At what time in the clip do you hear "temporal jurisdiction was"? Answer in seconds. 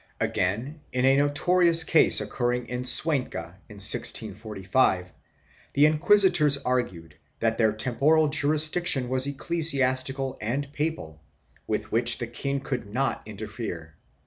7.71-9.27